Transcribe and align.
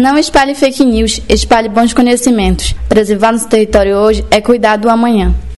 Não 0.00 0.16
espalhe 0.16 0.54
fake 0.54 0.82
news, 0.82 1.20
espalhe 1.28 1.68
bons 1.68 1.92
conhecimentos. 1.92 2.74
Preservar 2.88 3.32
nosso 3.32 3.46
território 3.46 3.96
hoje 3.96 4.24
é 4.30 4.40
cuidar 4.40 4.76
do 4.76 4.88
amanhã. 4.88 5.34